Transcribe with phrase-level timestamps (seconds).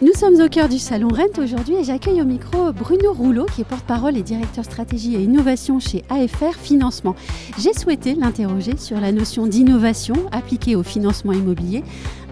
[0.00, 3.62] Nous sommes au cœur du salon Rent aujourd'hui et j'accueille au micro Bruno Rouleau qui
[3.62, 7.16] est porte-parole et directeur stratégie et innovation chez AFR Financement.
[7.58, 11.82] J'ai souhaité l'interroger sur la notion d'innovation appliquée au financement immobilier,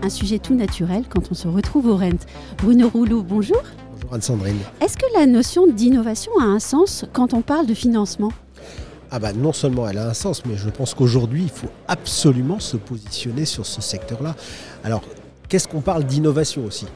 [0.05, 2.25] un sujet tout naturel quand on se retrouve au Rent.
[2.59, 3.61] Bruno Rouleau, bonjour.
[3.95, 4.59] Bonjour Anne-Sandrine.
[4.81, 8.31] Est-ce que la notion d'innovation a un sens quand on parle de financement?
[9.11, 12.61] Ah bah non seulement elle a un sens, mais je pense qu'aujourd'hui, il faut absolument
[12.61, 14.37] se positionner sur ce secteur-là.
[14.85, 15.03] Alors,
[15.49, 16.87] qu'est-ce qu'on parle d'innovation aussi?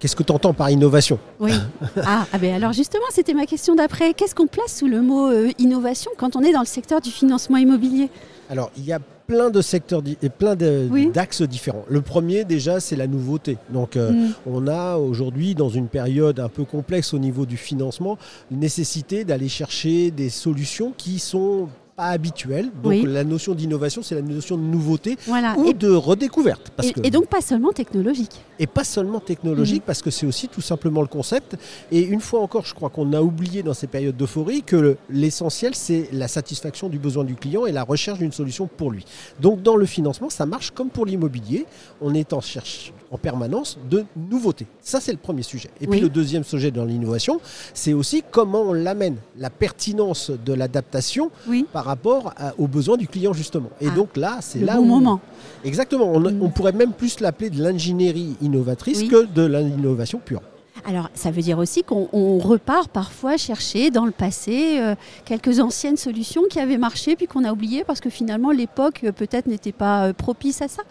[0.00, 1.52] Qu'est-ce que tu entends par innovation Oui.
[2.02, 4.14] Ah, ah ben alors justement, c'était ma question d'après.
[4.14, 7.10] Qu'est-ce qu'on place sous le mot euh, innovation quand on est dans le secteur du
[7.10, 8.08] financement immobilier?
[8.48, 11.84] Alors, il y a plein de secteurs et plein d'axes différents.
[11.88, 13.58] Le premier, déjà, c'est la nouveauté.
[13.68, 14.32] Donc, euh, mm.
[14.46, 18.18] on a aujourd'hui, dans une période un peu complexe au niveau du financement,
[18.50, 21.68] nécessité d'aller chercher des solutions qui sont
[22.08, 22.70] habituel.
[22.82, 25.16] Donc la notion d'innovation, c'est la notion de nouveauté
[25.56, 26.72] ou de redécouverte.
[27.02, 28.40] et, donc pas seulement technologique.
[28.58, 29.86] Et pas seulement technologique, mhm.
[29.86, 31.56] parce que c'est aussi tout simplement le concept.
[31.90, 35.74] Et une fois encore, je crois qu'on a oublié dans ces périodes d'euphorie que l'essentiel,
[35.74, 39.04] c'est la satisfaction du besoin du client et la recherche d'une solution pour lui.
[39.40, 41.66] Donc dans le financement, ça marche comme pour l'immobilier.
[42.00, 44.66] On est en cherche en permanence de nouveautés.
[44.80, 45.70] Ça, c'est le premier sujet.
[45.80, 47.40] Et puis le deuxième sujet dans l'innovation,
[47.74, 51.30] c'est aussi comment on l'amène, la pertinence de l'adaptation
[51.72, 53.70] par rapport aux besoins du client, justement.
[53.80, 53.94] Et ah.
[53.94, 55.20] donc là, c'est là bon moment.
[55.64, 56.10] Exactement.
[56.12, 56.42] On, mm.
[56.42, 60.42] on, pourrait même plus l'appeler de l'ingénierie innovatrice que de l'innovation pure.
[60.86, 64.94] Alors, ça veut dire aussi qu'on repart parfois chercher dans le passé euh,
[65.24, 69.12] quelques anciennes solutions qui avaient marché puis qu'on a oublié parce que finalement l'époque euh,
[69.12, 70.82] peut-être n'était pas euh, propice à ça.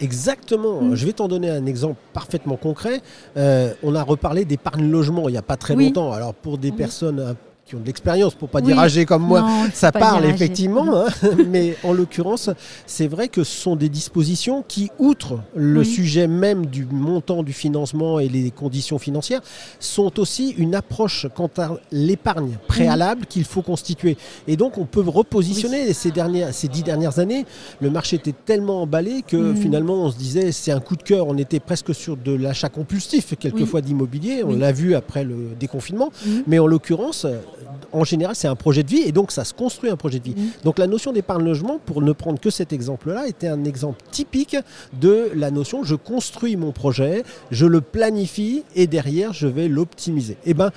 [0.00, 0.82] Exactement.
[0.82, 0.94] Mm.
[0.94, 3.00] Je vais t'en donner un exemple parfaitement concret.
[3.36, 6.12] on a reparlé d'épargne logement il n'y a pas très longtemps.
[6.12, 7.34] Alors pour des personnes
[7.68, 11.02] qui ont de l'expérience, pour pas dire âgés comme moi, ça parle effectivement.
[11.02, 11.06] Hein.
[11.48, 12.48] mais en l'occurrence,
[12.86, 17.52] c'est vrai que ce sont des dispositions qui, outre le sujet même du montant du
[17.52, 19.42] financement et les conditions financières,
[19.80, 24.16] sont aussi une approche quant à l'épargne préalable qu'il faut constituer.
[24.46, 27.44] Et donc, on peut repositionner ces, dernières, ces dix dernières années.
[27.80, 29.56] Le marché était tellement emballé que mm.
[29.56, 31.26] finalement, on se disait, c'est un coup de cœur.
[31.26, 34.42] On était presque sur de l'achat compulsif, quelquefois d'immobilier.
[34.42, 36.10] On l'a vu après le déconfinement.
[36.24, 36.30] Mm.
[36.46, 37.26] Mais en l'occurrence,
[37.92, 40.24] en général, c'est un projet de vie et donc ça se construit un projet de
[40.24, 40.34] vie.
[40.36, 40.64] Mmh.
[40.64, 44.56] Donc la notion d'épargne logement, pour ne prendre que cet exemple-là, était un exemple typique
[45.00, 50.34] de la notion je construis mon projet, je le planifie et derrière je vais l'optimiser.
[50.44, 50.70] Et eh ben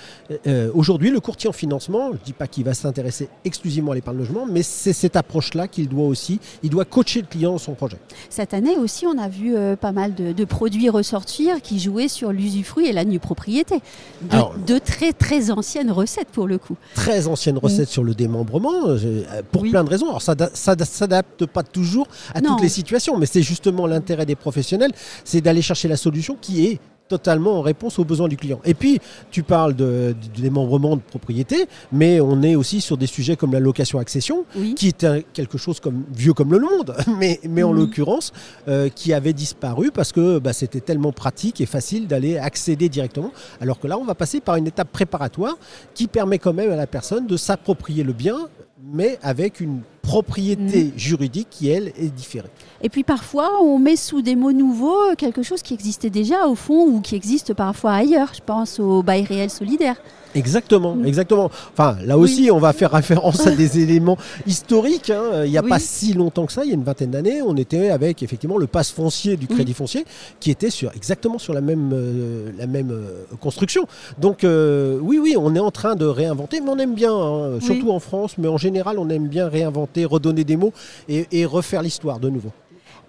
[0.47, 3.95] euh, aujourd'hui, le courtier en financement, je ne dis pas qu'il va s'intéresser exclusivement à
[3.95, 7.57] l'épargne logement, mais c'est cette approche-là qu'il doit aussi, il doit coacher le client dans
[7.57, 7.97] son projet.
[8.29, 12.31] Cette année aussi, on a vu euh, pas mal de, produits ressortir qui jouaient sur
[12.31, 13.79] l'usufruit et la nue propriété.
[14.21, 18.87] De, de très très anciennes recettes pour le coup très ancienne recette sur le démembrement,
[18.87, 20.07] euh, pour plein de raisons.
[20.07, 24.35] Alors ça ne s'adapte pas toujours à toutes les situations, mais c'est justement l'intérêt des
[24.35, 24.91] professionnels,
[25.23, 26.79] c'est d'aller chercher la solution qui est
[27.11, 28.61] totalement en réponse aux besoins du client.
[28.63, 28.99] Et puis,
[29.31, 33.59] tu parles de, démembrement de propriété, mais on est aussi sur des sujets comme la
[33.59, 34.45] location-accession,
[34.77, 37.79] qui est quelque chose comme vieux comme le monde, mais, mais en mhm.
[37.79, 38.31] l'occurrence,
[38.69, 43.31] euh, qui avait disparu parce que bah, c'était tellement pratique et facile d'aller accéder directement.
[43.59, 45.57] Alors que là, on va passer par une étape préparatoire
[45.93, 48.37] qui permet quand même à la personne de s'approprier le bien,
[48.83, 50.91] mais avec une propriété mm.
[50.97, 52.49] juridique qui, elle, est différée.
[52.81, 56.55] Et puis parfois, on met sous des mots nouveaux quelque chose qui existait déjà au
[56.55, 58.33] fond ou qui existe parfois ailleurs.
[58.33, 60.01] Je pense au bail réel solidaire.
[60.35, 61.05] Exactement, mm.
[61.05, 61.51] exactement.
[61.73, 65.09] Enfin, là aussi, on va faire référence à des éléments historiques.
[65.09, 65.43] Hein.
[65.45, 67.55] Il n'y a pas si longtemps que ça, il y a une vingtaine d'années, on
[67.55, 70.05] était avec effectivement le passe foncier du crédit foncier
[70.39, 73.87] qui était sur, exactement sur la même, euh, la même euh, construction.
[74.19, 77.59] Donc, euh, oui, oui, on est en train de réinventer, mais on aime bien, hein,
[77.59, 80.73] surtout en France, mais en général, on aime bien réinventer, redonner des mots
[81.07, 82.51] et refaire l'histoire de nouveau.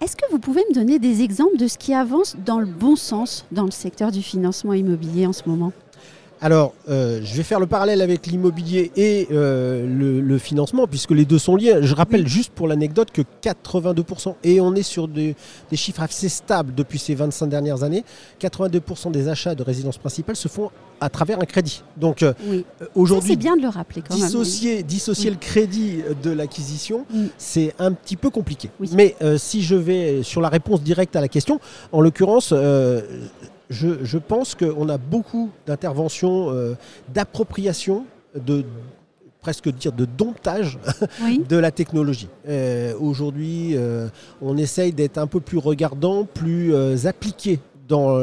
[0.02, 2.96] Est-ce que vous pouvez me donner des exemples de ce qui avance dans le bon
[2.96, 5.73] sens dans le secteur du financement immobilier en ce moment?
[6.43, 11.25] Alors, euh, je vais faire le parallèle avec l'immobilier et euh, le, financement, puisque les
[11.25, 11.79] deux sont liés.
[11.83, 15.37] Je rappelle juste pour l'anecdote que 82%, et on est sur des
[15.75, 18.05] chiffres assez stables depuis ces 25 dernières années,
[18.41, 21.85] 82% des achats de résidence principale se font à travers un crédit.
[21.97, 22.33] Donc euh,
[22.97, 24.83] aujourd'hui, c'est bien de le rappeler quand dissocier, même.
[24.83, 27.06] Dissocier le crédit de l'acquisition,
[27.39, 28.69] c'est un petit peu compliqué.
[28.94, 31.61] Mais si je vais sur la réponse directe à la question,
[31.93, 32.53] en l'occurrence,
[33.72, 36.74] je, pense qu'on a beaucoup d'interventions, euh,
[37.12, 38.04] d'appropriation
[38.34, 38.64] de
[39.40, 40.78] presque dire de domptage
[41.48, 42.28] de la technologie.
[43.00, 43.76] Aujourd'hui,
[44.40, 46.72] on essaye d'être un peu plus regardant, plus
[47.06, 47.58] appliqué
[47.88, 48.16] dans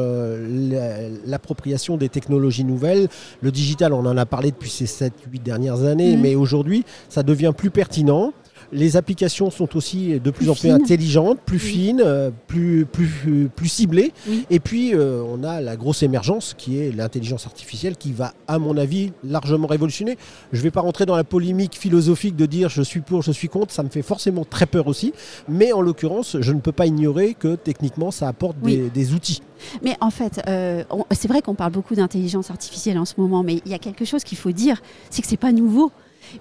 [1.26, 3.10] l'appropriation des technologies nouvelles.
[3.42, 6.22] Le digital, on en a parlé depuis ces 7-8 dernières années, mmh.
[6.22, 8.32] mais aujourd'hui, ça devient plus pertinent.
[8.72, 13.68] Les applications sont aussi de plus, en plus intelligentes, plus fines, euh, plus, plus, plus
[13.68, 14.14] ciblées.
[14.50, 18.60] Et puis, euh, on a la grosse émergence qui est l'intelligence artificielle qui va, à
[18.60, 20.18] mon avis, largement révolutionner.
[20.52, 23.32] Je ne vais pas rentrer dans la polémique philosophique de dire je suis pour, je
[23.32, 23.74] suis contre.
[23.74, 25.14] Ça me fait forcément très peur aussi.
[25.48, 29.42] Mais en l'occurrence, je ne peux pas ignorer que techniquement, ça apporte des, outils.
[29.84, 33.62] Mais en fait, euh, c'est vrai qu'on parle beaucoup d'intelligence artificielle en ce moment, mais
[33.66, 35.92] il y a quelque chose qu'il faut dire, c'est que ce n'est pas nouveau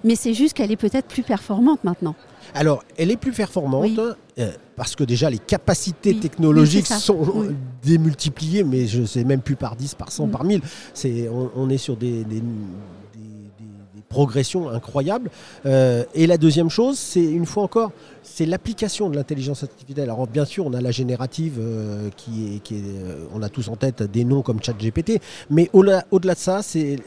[0.03, 2.15] mais c'est juste qu'elle est peut-être plus performante maintenant.
[2.53, 3.99] Alors, elle est plus performante
[4.39, 7.53] euh, parce que déjà les capacités technologiques sont
[7.83, 10.31] démultipliées, mais je ne sais même plus par 10, par 100, mm.
[10.31, 10.61] par 1000.
[11.55, 12.25] on, est sur des,
[14.09, 15.29] progressions incroyables.
[15.65, 17.91] Euh, et la deuxième chose, c'est une fois encore,
[18.23, 20.09] c'est l'application de l'intelligence artificielle.
[20.09, 22.83] Alors bien sûr, on a la générative euh, qui est, qui
[23.33, 26.97] on a tous en tête des noms comme ChatGPT, mais au-delà de ça, c'est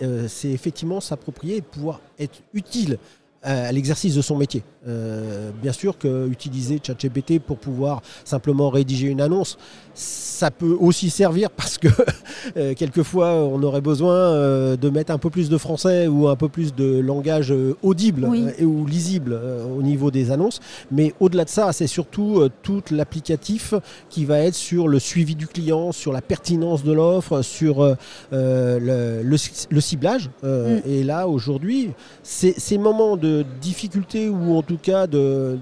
[0.45, 2.99] effectivement s'approprier et pouvoir être utile
[3.43, 4.63] à l'exercice de son métier.
[4.89, 9.57] Euh, bien sûr que utiliser ChatGPT pour pouvoir simplement rédiger une annonce,
[9.95, 11.87] ça peut aussi servir parce que
[12.57, 16.35] euh, quelquefois on aurait besoin euh, de mettre un peu plus de français ou un
[16.35, 18.29] peu plus de langage audible
[18.59, 19.39] et, ou lisible
[19.77, 20.59] au niveau des annonces.
[20.91, 23.75] Mais au-delà de ça, c'est surtout tout l'applicatif
[24.11, 27.97] qui va être sur le suivi du client, sur la pertinence de l'offre, sur
[28.33, 29.37] le,
[29.79, 30.29] ciblage.
[30.43, 30.47] Mm.
[30.87, 31.91] Et là, aujourd'hui,
[32.23, 35.59] ces moments de difficulté ou en tout cas de,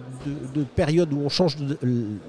[0.77, 1.57] période où on change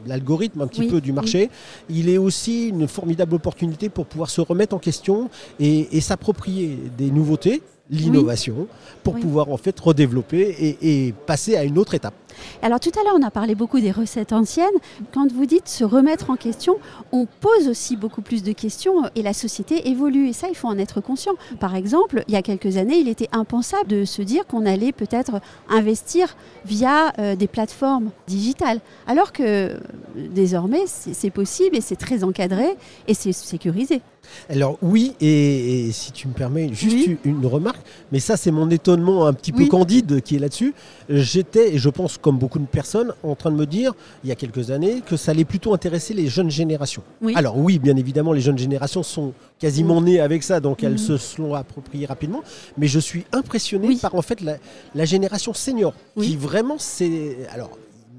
[0.06, 1.50] l'algorithme un petit peu du marché,
[1.90, 5.30] il est aussi une formidable opportunité pour pouvoir se remettre en question
[5.60, 7.62] et s'approprier des nouveautés
[7.92, 8.68] l'innovation
[9.04, 12.14] pour pouvoir en fait redévelopper et, passer à une autre étape.
[12.62, 14.68] Alors tout à l'heure, on a parlé beaucoup des recettes anciennes.
[15.14, 16.78] Quand vous dites se remettre en question,
[17.12, 20.68] on pose aussi beaucoup plus de questions et la société évolue et ça, il faut
[20.68, 21.34] en être conscient.
[21.60, 24.92] Par exemple, il y a quelques années, il était impensable de se dire qu'on allait
[24.92, 26.36] peut-être investir
[26.66, 29.78] via euh, des plateformes digitales, alors que euh,
[30.16, 34.02] désormais, c'est possible et c'est très encadré et c'est sécurisé.
[34.50, 37.82] Alors oui, et, si tu me permets juste une remarque,
[38.12, 40.74] mais ça c'est mon étonnement un petit peu candide qui est là-dessus.
[41.10, 44.32] J'étais, et je pense comme beaucoup de personnes, en train de me dire, il y
[44.32, 47.04] a quelques années, que ça allait plutôt intéresser les jeunes générations.
[47.36, 50.98] Alors oui, bien évidemment, les jeunes générations sont quasiment nées avec ça, donc elles mhm.
[50.98, 52.44] se sont appropriées rapidement.
[52.78, 57.38] Mais je suis impressionné par en fait la, génération senior, qui vraiment c'est...
[57.54, 57.72] Alors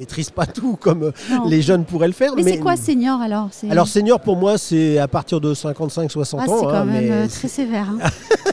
[0.02, 1.12] maîtrise pas tout comme euh,
[1.46, 2.32] les jeunes pourraient le faire.
[2.34, 3.50] Mais, c'est quoi senior alors?
[3.70, 6.58] Alors senior pour moi c'est à partir de 55-60 ah, ans.
[6.58, 7.88] C'est quand hein, même euh, très sévère.
[7.88, 8.08] Hein.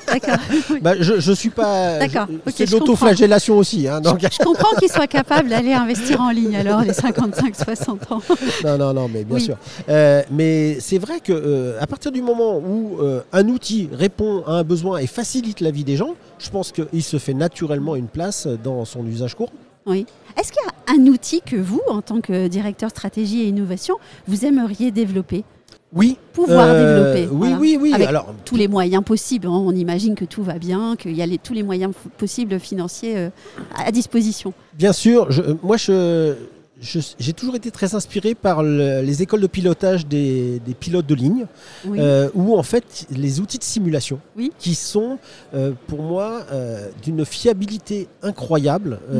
[0.13, 0.38] D'accord.
[0.81, 1.98] Bah, je, ne suis pas.
[2.00, 2.28] D'accord.
[2.56, 3.88] c'est de l'autoflagellation aussi.
[3.88, 4.19] Hein, donc...
[4.22, 8.22] je, comprends qu'ils soient capables d'aller investir en ligne alors les 55-60 ans.
[8.63, 9.57] non non non mais bien sûr.
[9.90, 12.98] Euh, mais c'est vrai que à partir du moment où
[13.34, 17.04] un outil répond à un besoin et facilite la vie des gens, je pense qu'il
[17.04, 19.51] se fait naturellement une place dans son usage courant.
[19.86, 20.06] Oui.
[20.38, 23.96] Est-ce qu'il y a un outil que vous, en tant que directeur stratégie et innovation,
[24.28, 25.44] vous aimeriez développer?
[25.94, 26.18] Oui.
[26.34, 27.36] Pouvoir euh, développer.
[27.36, 27.94] Oui, oui, oui.
[27.94, 29.48] Avec Alors, tous les moyens possibles.
[29.48, 29.52] Hein.
[29.52, 33.30] On imagine que tout va bien, qu'il y a tous les moyens possibles financiers euh,
[33.76, 34.54] à disposition.
[34.76, 35.31] Bien sûr.
[35.31, 36.36] Je, moi, je,
[36.81, 41.46] j'ai toujours été très inspiré par les écoles de pilotage des, pilotes de ligne,
[41.88, 44.20] euh, où en fait les outils de simulation,
[44.58, 45.18] qui sont
[45.53, 49.20] euh, pour moi euh, d'une fiabilité incroyable, mm.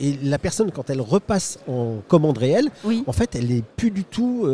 [0.00, 2.70] et la personne quand elle repasse en commande réelle,
[3.06, 4.46] en fait elle n'est plus du tout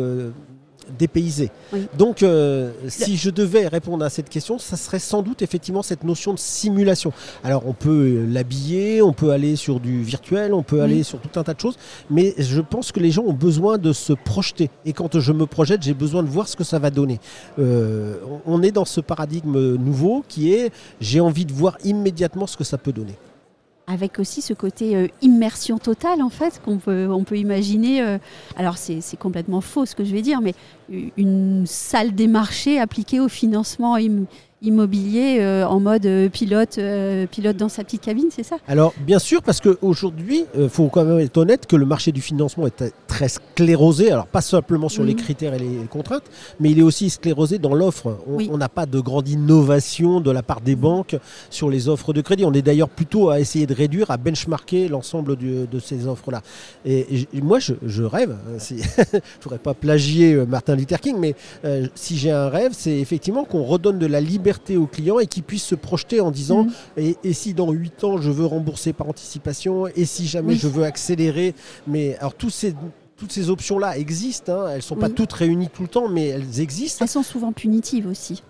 [0.97, 1.51] dépaysé.
[1.97, 6.03] Donc, euh, si je devais répondre à cette question, ça serait sans doute effectivement cette
[6.03, 7.13] notion de simulation.
[7.43, 11.39] Alors, on peut l'habiller, on peut aller sur du virtuel, on peut aller sur tout
[11.39, 11.77] un tas de choses,
[12.09, 14.69] mais je pense que les gens ont besoin de se projeter.
[14.85, 17.19] Et quand je me projette, j'ai besoin de voir ce que ça va donner.
[17.59, 22.57] Euh, on est dans ce paradigme nouveau qui est j'ai envie de voir immédiatement ce
[22.57, 23.15] que ça peut donner
[23.91, 28.01] avec aussi ce côté euh, immersion totale en fait qu'on peut, on peut imaginer.
[28.01, 28.17] Euh,
[28.55, 30.53] alors c'est complètement faux ce que je vais dire, mais
[31.17, 33.95] une salle des marchés appliquée au financement
[34.61, 38.57] immobilier euh, en mode euh, pilote, euh, pilote dans sa petite cabine, c'est ça?
[38.67, 42.21] Alors bien sûr, parce qu'aujourd'hui, il faut quand même être honnête que le marché du
[42.21, 45.19] financement est très sclérosé, alors pas simplement sur les mhm.
[45.19, 46.25] critères et les contraintes,
[46.59, 48.19] mais il est aussi sclérosé dans l'offre.
[48.27, 51.17] On n'a pas de grande innovation de la part des banques
[51.49, 52.45] sur les offres de crédit.
[52.45, 56.41] On est d'ailleurs plutôt à essayer de réduire, à benchmarker l'ensemble de ces offres-là.
[56.85, 61.35] Et, moi, je, rêve, hein, je ne voudrais pas plagier Martin Luther King, mais
[61.95, 65.27] si j'ai un rêve, c'est effectivement qu'on redonne de la liberté liberté au client et
[65.27, 66.65] qu'il puisse se projeter en disant
[66.97, 67.01] mm.
[67.23, 70.83] et, si dans 8 ans je veux rembourser par anticipation et si jamais je veux
[70.83, 71.55] accélérer.
[71.87, 72.75] Mais alors tous ces
[73.17, 74.51] toutes ces options-là existent.
[74.51, 74.69] Hein.
[74.69, 77.05] Elles ne sont pas toutes réunies tout le temps, mais elles existent.
[77.05, 78.41] Elles sont souvent punitives aussi.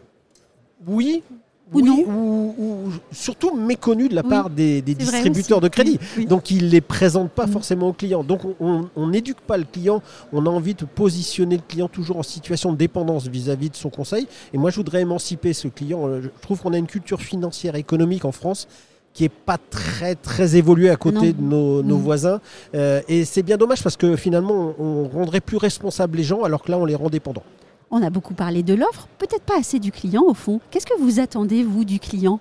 [0.88, 1.24] Oui,
[1.74, 6.00] ou non ou, surtout méconnu de la part des, distributeurs de crédit.
[6.28, 7.52] Donc ils ne les présentent pas mm.
[7.52, 8.24] forcément aux clients.
[8.24, 10.02] Donc on n'éduque pas le client,
[10.34, 13.90] on a envie de positionner le client toujours en situation de dépendance vis-à-vis de son
[13.90, 14.28] conseil.
[14.54, 16.08] Et moi je voudrais émanciper ce client.
[16.08, 18.68] Euh, je trouve qu'on a une culture financière économique en France
[19.14, 21.92] qui n'est pas très très évoluée à côté de nos, mm.
[21.92, 22.42] voisins.
[22.76, 26.64] Euh, et c'est bien dommage parce que finalement on rendrait plus responsables les gens alors
[26.64, 27.44] que là on les rend dépendants.
[27.94, 30.62] On a beaucoup parlé de l'offre, peut-être pas assez du client au fond.
[30.72, 32.40] Qu'est-ce que vous attendez, vous, du client?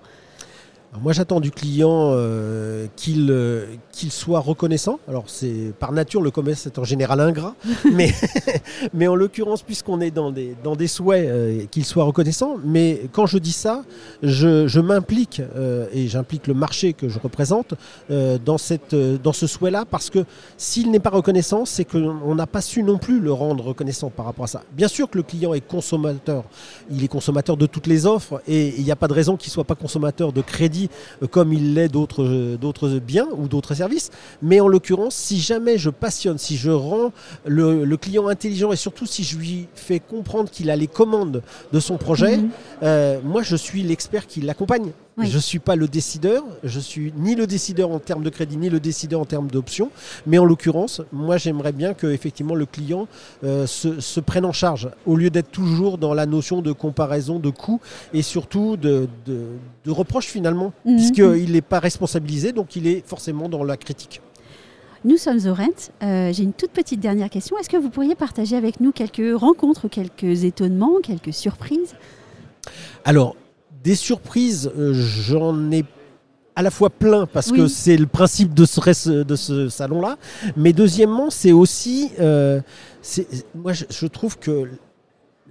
[0.99, 4.99] Moi, j'attends du client euh, euh, qu'il soit reconnaissant.
[5.07, 7.55] Alors, c'est par nature, le commerce est en général ingrat,
[7.93, 8.11] mais,
[8.93, 12.57] mais en l'occurrence, puisqu'on est dans des, dans des souhaits, euh, qu'il soit reconnaissant.
[12.65, 13.83] Mais quand je dis ça,
[14.21, 15.41] je, m'implique
[15.93, 17.75] et j'implique le marché que je représente
[18.09, 20.25] dans, cette, dans ce souhait-là, parce que
[20.57, 24.25] s'il n'est pas reconnaissant, c'est qu'on n'a pas su non plus le rendre reconnaissant par
[24.25, 24.63] rapport à ça.
[24.73, 26.45] Bien sûr que le client est consommateur,
[26.89, 29.49] il est consommateur de toutes les offres et il n'y a pas de raison qu'il
[29.49, 30.80] ne soit pas consommateur de crédit
[31.21, 34.11] euh, comme il l'est euh, d'autres biens ou d'autres services.
[34.41, 37.11] Mais en l'occurrence, si jamais je passionne, si je rends
[37.45, 41.79] le, client intelligent et surtout si je lui fais comprendre qu'il a les commandes de
[41.79, 42.49] son projet, mhm.
[42.83, 44.91] euh, moi je suis l'expert qui l'accompagne.
[45.17, 48.57] Je ne suis pas le décideur, je suis ni le décideur en termes de crédit,
[48.57, 49.91] ni le décideur en termes d'options.
[50.25, 53.07] Mais en l'occurrence, moi j'aimerais bien que effectivement le client
[53.43, 57.49] euh, se, prenne en charge, au lieu d'être toujours dans la notion de comparaison de
[57.49, 57.81] coûts
[58.13, 60.95] et surtout de, de, reproche finalement, mhm.
[60.95, 64.21] puisqu'il n'est pas responsabilisé, donc il est forcément dans la critique.
[65.03, 65.89] Nous sommes au Rent.
[66.03, 67.57] Euh, j'ai une toute petite dernière question.
[67.57, 71.95] Est-ce que vous pourriez partager avec nous quelques rencontres, quelques étonnements, quelques surprises?
[73.03, 73.35] Alors,
[73.83, 75.85] des surprises, euh, j'en ai
[76.55, 80.17] à la fois plein parce que c'est le principe de ce, de ce salon-là,
[80.57, 82.59] mais deuxièmement, c'est aussi, euh,
[83.55, 84.69] moi je, trouve que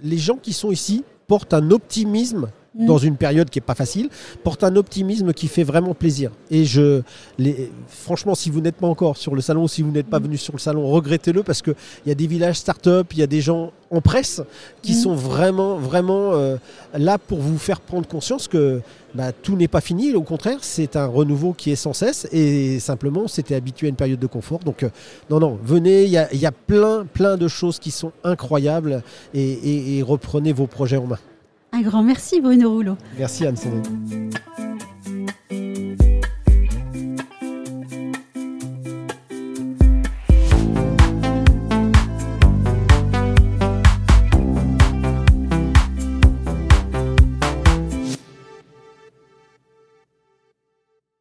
[0.03, 2.85] les gens qui sont ici portent un optimisme mm.
[2.85, 4.09] dans une période qui n'est pas facile,
[4.43, 6.31] portent un optimisme qui fait vraiment plaisir.
[6.49, 7.01] Et je,
[7.37, 10.23] les, franchement, si vous n'êtes pas encore sur le salon, si vous n'êtes pas mm.
[10.23, 11.75] venu sur le salon, regrettez-le parce qu'il
[12.05, 14.41] y a des villages start-up, il y a des gens en presse
[14.81, 14.95] qui mm.
[14.95, 16.57] sont vraiment, vraiment euh,
[16.93, 18.81] là pour vous faire prendre conscience que
[19.13, 20.13] bah, tout n'est pas fini.
[20.13, 23.95] Au contraire, c'est un renouveau qui est sans cesse et simplement, c'était habitué à une
[23.95, 24.59] période de confort.
[24.59, 24.89] Donc, euh,
[25.29, 30.01] non, non, venez, il y a, plein, plein de choses qui sont incroyables et, et
[30.01, 31.19] reprenez vos projets en main.
[31.81, 32.97] Grand merci Bruno Rouleau.
[33.17, 34.30] Merci Anne-Céline.